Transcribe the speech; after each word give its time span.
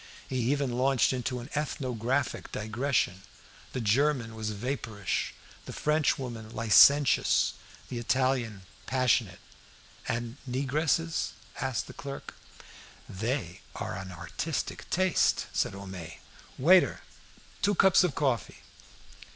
He 0.27 0.39
even 0.51 0.71
launched 0.71 1.13
into 1.13 1.37
an 1.41 1.49
ethnographic 1.55 2.51
digression: 2.51 3.21
the 3.73 3.79
German 3.81 4.33
was 4.33 4.49
vapourish, 4.49 5.31
the 5.65 5.73
French 5.73 6.17
woman 6.17 6.49
licentious, 6.55 7.53
the 7.87 7.99
Italian 7.99 8.63
passionate. 8.87 9.37
"And 10.07 10.37
negresses?" 10.49 11.33
asked 11.59 11.85
the 11.85 11.93
clerk. 11.93 12.33
"They 13.07 13.61
are 13.75 13.95
an 13.95 14.11
artistic 14.11 14.89
taste!" 14.89 15.45
said 15.53 15.73
Homais. 15.75 16.17
"Waiter! 16.57 17.01
two 17.61 17.75
cups 17.75 18.03
of 18.03 18.15
coffee!" 18.15 18.61